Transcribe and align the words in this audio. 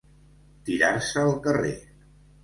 Tirar-se 0.69 1.25
al 1.25 1.29
carrer. 1.43 1.75